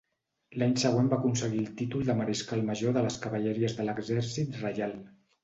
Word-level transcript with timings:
L’any 0.61 0.71
següent 0.83 1.11
va 1.11 1.19
aconseguir 1.21 1.59
el 1.63 1.67
títol 1.81 2.07
de 2.07 2.15
mariscal 2.21 2.65
major 2.71 2.97
de 2.97 3.05
les 3.09 3.19
cavalleries 3.27 3.79
de 3.83 3.87
l’exèrcit 3.91 4.61
reial. 4.65 4.99